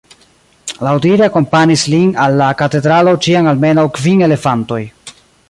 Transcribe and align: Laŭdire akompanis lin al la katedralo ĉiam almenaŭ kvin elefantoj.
Laŭdire 0.85 1.25
akompanis 1.25 1.83
lin 1.95 2.15
al 2.23 2.39
la 2.41 2.47
katedralo 2.63 3.15
ĉiam 3.27 3.51
almenaŭ 3.53 3.85
kvin 3.99 4.27
elefantoj. 4.31 4.83